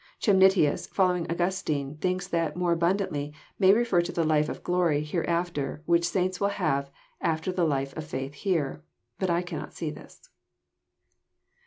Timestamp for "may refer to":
3.59-4.11